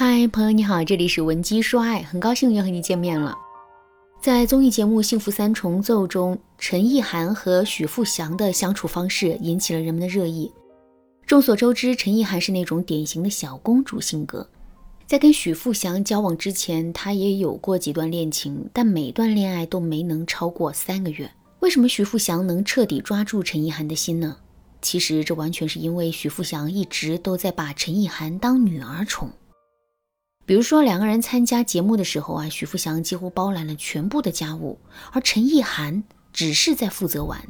[0.00, 3.36] 嗨，朋友你好，这里是文姬说爱，很高兴又和你见面了。
[4.22, 10.52] 在综艺节目《幸福三重奏》中，陈意涵和许富祥的相处方式引起了人们的热议。
[11.26, 14.48] 众所周知，陈意涵是那种典型的小公主性格，
[15.04, 21.28] 在跟许富祥交往之前，她也有过几段恋情，但每段恋爱都没能超过三个月。
[21.58, 24.36] 为什么许富祥能彻底抓住陈意涵的心呢？
[24.80, 29.28] 其实这完全是因为许富祥一直都在把陈意涵当女儿宠。
[30.48, 34.78] 比如说，两个人参加节目的时候啊，许富祥几乎包揽了全部的家务，
[35.12, 37.46] 而陈意涵只是在负责玩。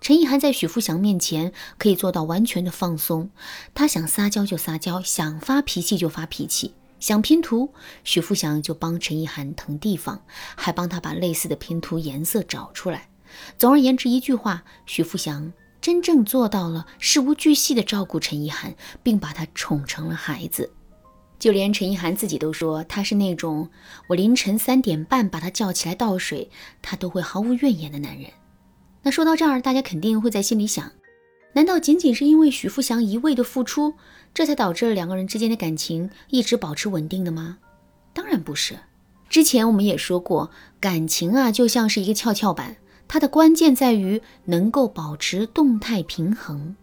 [0.00, 3.28] 陈意涵在许富祥面前可以做到完全的放松，
[3.74, 10.22] 他想撒娇就撒娇，想发脾气就发脾气，想拼图，许富祥就帮陈意涵腾地方，
[10.56, 13.10] 还帮他把类似的拼图颜色找出来。
[13.58, 20.70] 总而言之，一句话，许富祥真正做到了事无巨细的照顾陈意涵，并把她宠成了孩子。
[21.38, 23.68] 就连陈意涵自己都说，他是那种
[24.08, 26.50] 我凌晨三点半把他叫起来倒水，
[26.82, 28.30] 他都会毫无怨言的男人。
[29.02, 30.90] 那说到这儿，大家肯定会在心里想：
[31.52, 33.94] 难道仅仅是因为许富祥一味的付出，
[34.34, 37.58] 这才导致了两个人之间的感情一直保持稳定的吗？
[38.12, 38.76] 当然不是。
[39.28, 46.74] 之前我们也说过，感情啊就像是一个跷跷板，它的关键在于能够保持动态平衡。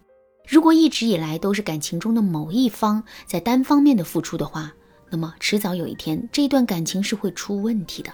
[0.46, 4.72] 如果一直以来都是感情中的某一方在单方面的付出的话，
[5.10, 8.12] 那么迟早有一天这一段感情是会出问题的。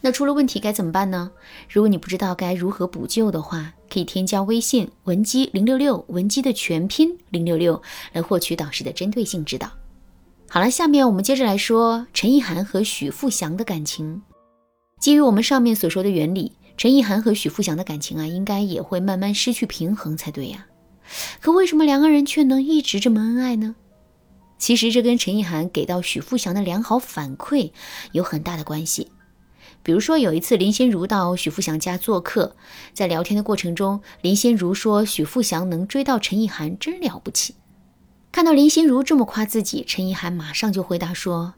[0.00, 1.30] 那出了问题该怎么办呢？
[1.68, 7.80] 如果你不知道该如何补救的话，可以添加微信文姬零六六，文姬的全拼零六六，
[8.12, 9.70] 来获取导师的针对性指导。
[10.48, 14.20] 好了，下面我们接着来说陈意涵和许富祥的感情。
[15.00, 20.66] 基于我们上面所说的原理，陈意涵和许富祥的感情啊，应该也会慢慢失去平衡才对呀。
[21.40, 23.74] 可为什么两个人却能一直这么恩爱呢？
[24.58, 27.72] 其实这跟陈意涵给到许富祥的良好反馈
[28.12, 29.10] 有很大的关系。
[29.82, 32.54] 比如说有一次林心如到许富祥家做客，
[32.94, 37.56] 在聊天的过程中，林心如说许富祥能追到陈意涵真了不起。
[38.30, 41.54] 看到林心如这么夸自己，陈意涵马上就回答说：“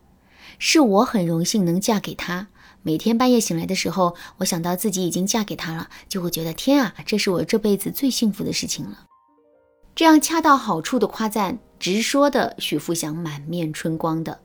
[0.59, 2.49] 是我很荣幸能嫁给他。
[2.83, 9.05] 每天半夜醒来的时候，我想到自己已经嫁给他了，就会觉得天啊，这是我这辈子最幸福的事情了。”
[9.95, 14.41] 这样恰到好处的夸赞，直说的许富祥满面春光的。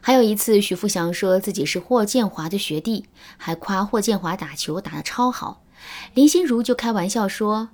[0.00, 5.64] 还有一次，许富祥说自己是霍建华的学弟，还夸霍建华打球打得超好。
[6.14, 7.70] 林心如就开玩笑说：“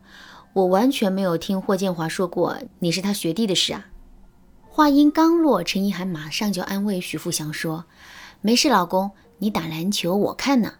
[0.54, 3.88] 我完全没有听霍建华说过你是他学弟的事啊。”
[4.66, 7.84] 话音刚落，陈意涵马上就安慰许富祥说
[8.40, 10.72] ：“没事，老公，你打篮球我看呢。”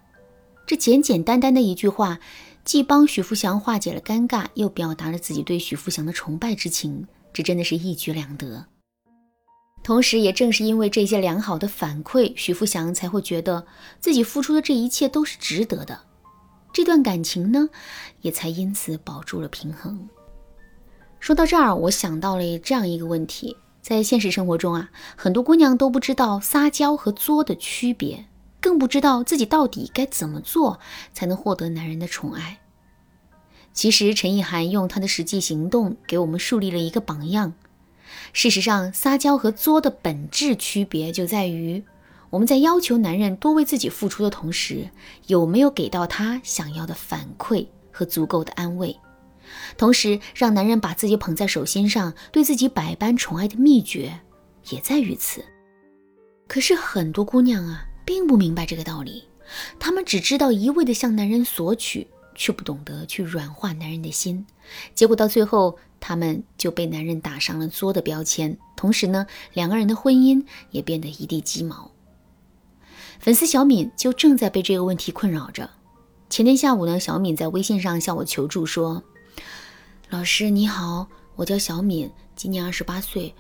[0.67, 2.19] 这简简单单的一句话。
[2.67, 8.67] 既帮许富祥化解了尴尬，又表达了自己对许富祥的崇拜之情，这真的是一举两得。
[9.85, 13.65] 同时，也正是因为这些良好的反馈，许富祥才会觉得
[14.01, 16.01] 自己付出的这一切都是值得的。
[16.73, 17.69] 这段感情呢，
[18.23, 20.09] 也才因此保住了平衡。
[21.21, 28.27] 说到这儿，我想到了这样一个问题：在现实生活中啊，很多姑娘都不知道撒娇和作的区别。
[28.67, 30.81] 更不知道自己到底该怎么做
[31.13, 32.59] 才能获得男人的宠爱。
[33.73, 37.55] 其实陈意涵用她的实际行动给我们树立了一个榜样。
[38.33, 41.85] 事实上，撒娇和作的本质区别就在于，
[42.31, 44.91] 我们在要求男人多为自己付出的同时，
[45.29, 48.99] 有没有给到他想要的反馈和足够的安慰。
[49.79, 54.19] 同时，让男人把自己捧在手心上，对自己百般宠爱的秘诀
[54.71, 55.45] 也在于此。
[56.49, 57.87] 可是很多姑娘啊。
[58.07, 59.25] 并不明白这个道理，
[59.81, 62.07] 他们只知道一味的向男人索取，
[62.37, 64.47] 却不懂得去软化男人的心，
[64.95, 71.91] 结果到最后，他们就被男人打上了作的标签，同时呢，两个人的婚姻也变得一地鸡毛。
[73.19, 75.69] 粉丝小敏就正在被这个问题困扰着。
[76.31, 79.03] 前天下午呢，小敏在微信上向我求助说
[80.11, 83.35] ：“老师你好，我叫小敏，今年二十八岁，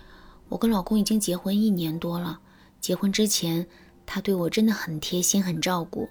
[0.48, 2.40] 我跟老公已经结婚一年多了，
[2.80, 3.64] 结婚之前。”
[4.06, 6.08] 他对我真的很贴心，很照顾，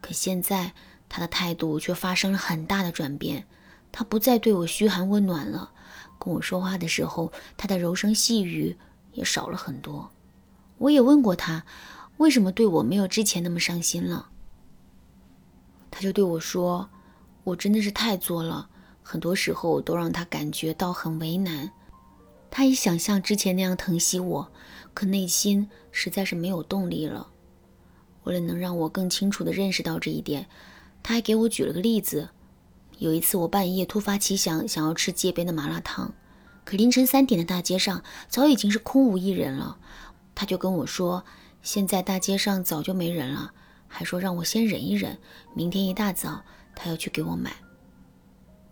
[0.00, 0.72] 可现在
[1.08, 3.44] 他的态度却发生了很大的转变。
[3.90, 5.72] 他不再对我嘘寒问暖了，
[6.18, 8.76] 跟我说话的时候，他的柔声细语
[9.12, 10.10] 也少了很多。
[10.76, 11.64] 我也问过他，
[12.18, 14.28] 为什么对我没有之前那么上心了？
[15.90, 16.88] 他就对我说
[17.44, 18.68] ：“我真的是太作了，
[19.02, 21.72] 很多时候都让他感觉到很为难。
[22.50, 24.52] 他也想像之前那样疼惜我。”
[24.94, 27.28] 可内心实在是没有动力了。
[28.24, 30.48] 为了能让我更清楚地认识到这一点，
[31.04, 32.30] 他还给我举了个例子。
[32.98, 36.12] 有一次我半夜突发奇想，想要吃街边的麻辣烫，
[36.64, 39.78] 可凌晨三点的大街上早已经是空无一人了。
[40.34, 41.24] 他就跟我说，
[41.62, 43.52] 现在大街上早就没人了，
[43.86, 45.16] 还说让我先忍一忍，
[45.54, 46.42] 明天一大早
[46.74, 47.52] 他要去给我买。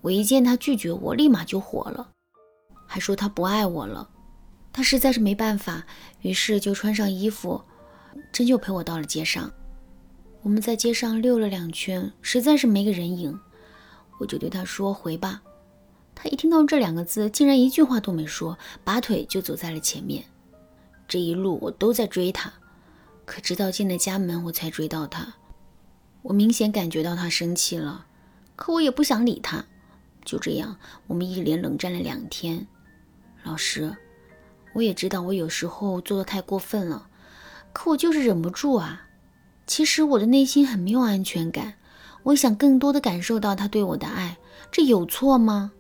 [0.01, 2.11] 我一见他拒绝我，立马就火了，
[2.87, 4.09] 还说他不爱我了。
[4.73, 5.87] 他实在是没办法，
[6.21, 7.63] 于是就穿上衣服，
[8.33, 9.51] 真就陪我到了街上。
[10.43, 13.39] 我们在街上溜了两圈，实在是没个人影，
[14.19, 15.43] 我就对他说：“回吧。”
[16.15, 20.25] 他一听到这两个字，竟然一句话都没说，拔腿就走在了前面。
[21.09, 22.53] 这一路我都在追他，
[23.25, 25.35] 可直到进了家门，我才追到他。
[26.23, 28.07] 我明显感觉到他生气了，
[28.57, 29.65] 可我也不想理他。
[30.25, 32.67] 就这样，我们一连冷战了两天。
[33.47, 33.97] 老师。
[34.75, 37.09] 我也知道我有时候做的太过分了，
[37.73, 39.07] 可我就是忍不住啊。
[39.67, 41.75] 其实我的内心很没有安全感，
[42.25, 44.37] 我想更多的感受到他对我的爱，
[44.71, 45.73] 这有错吗？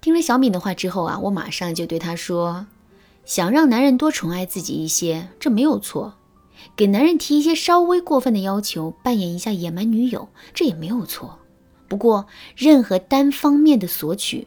[0.00, 2.66] 听了小敏的话之后啊，我马上就对他说：
[3.24, 6.14] 想让男人多宠爱自己一些，这没有错；
[6.76, 11.38] 给男人提一些稍微过分的要求，扮演一下野蛮女友，这也没有错。
[11.88, 12.26] 不过，
[12.56, 14.46] 任何单方面的索取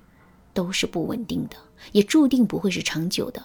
[0.54, 1.58] 都是不稳定的，
[1.92, 3.44] 也注定不会是长久的。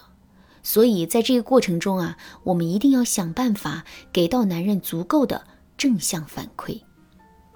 [0.63, 5.45] 所以，在这个过程中啊，我们一定要想办法给到男人足够的
[5.77, 6.81] 正向反馈。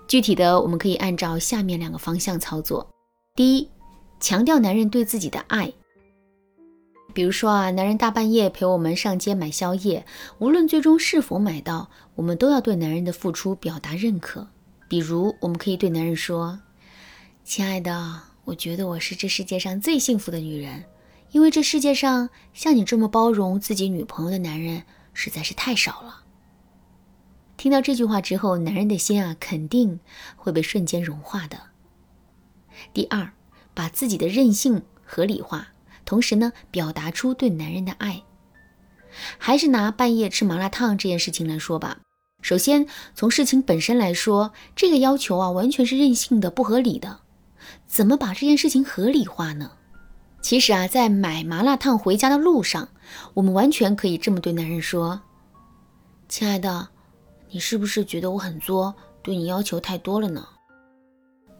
[0.07, 2.89] 具体的，我们可以按照下面两个方向操作：
[3.35, 3.69] 第一，
[4.19, 5.71] 强调男人对自己的爱。
[7.13, 10.05] 比如说啊，男人大半夜陪我们上街买宵夜，
[10.39, 14.47] 无论最终是否买到，我们都要对男人的付出表达认可。
[14.87, 16.59] 比如，我们可以对男人说
[17.43, 20.85] ：“亲爱的，我觉得我是这世界上最幸福的女人。”
[21.31, 24.83] 因为这世界上像你这么包容自己女朋友的男人
[25.15, 26.21] 实在是太少了。
[27.57, 29.99] 听到这句话之后，男人的心啊肯定
[30.35, 31.57] 会被瞬间融化的。
[32.93, 33.31] 第二，
[33.73, 35.69] 把自己的任性合理化，
[36.05, 38.21] 同时呢表达出对男人的爱。
[39.39, 41.97] 还是拿半夜吃麻辣烫这件事情来说吧。
[42.43, 42.85] 首先
[43.15, 47.21] 从事情本身来说，这个要求啊完全是任性的、不合理的。
[47.87, 49.71] 怎么把这件事情合理化呢？
[50.41, 52.89] 其实啊，在买麻辣烫回家的路上，
[53.33, 55.21] 我们完全可以这么对男人说
[56.27, 56.89] ：“亲爱的，
[57.49, 60.45] 你是不是觉得我很作，对你要求太多了呢？”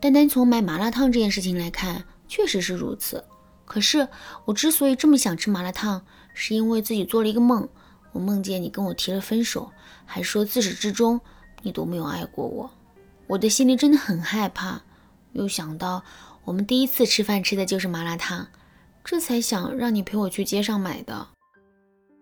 [0.01, 3.24] 单单从买麻辣烫这件事情来看，确实是如此。
[3.63, 4.06] 可是
[4.44, 7.68] 我之所以这么想吃麻辣烫，是因为自己做了一个梦，
[8.12, 9.71] 我梦见你跟我提了分手，
[10.06, 11.21] 还说自始至终
[11.62, 12.69] 你都没有爱过我。
[13.27, 14.81] 我的心里真的很害怕，
[15.34, 16.04] 又想到
[16.46, 18.48] 我们第一次吃饭吃的就是麻辣烫。
[19.04, 21.28] 这才想让你陪我去街上买的。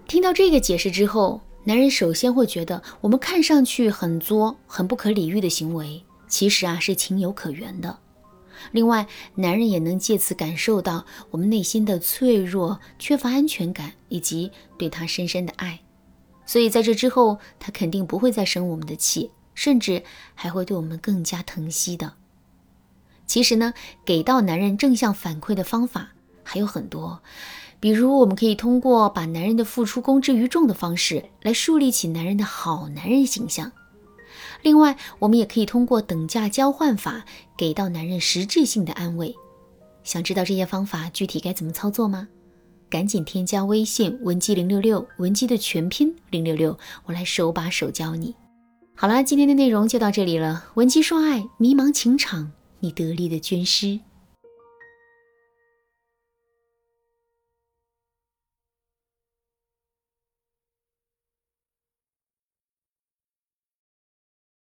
[0.08, 8.00] 听到这个解释之后，男人首先会觉得我们看上去很作、很不可理喻的行为，其实啊是情有可原的。
[8.72, 15.80] 另外，男人也能借此感受到我们内心的脆弱、缺乏安全感以及对他深深的爱。
[16.48, 20.04] 所以在这之后，他肯定不会再生我们的气，甚至
[20.34, 22.14] 还会对我们更加疼惜的。
[23.32, 23.74] 其实呢，
[24.04, 26.10] 给到男人正向反馈的方法。
[26.44, 27.24] 还有很多，
[27.80, 33.72] 比如我们可以通过把男人的付出公之于众的方式来树立起男人的好男人形象。
[34.64, 37.24] 另外，我们也可以通过等价交换法
[37.58, 39.34] 给到男人实质性的安慰。
[40.04, 42.28] 想知道这些方法具体该怎么操作吗？
[42.90, 48.36] 赶紧添加微信文姬零六六，文姬的全拼零六六，我来手把手教你。
[48.94, 50.66] 好啦，今天的内容就到这里了。
[50.74, 54.00] 文姬说爱，迷茫情场，你得力的军师。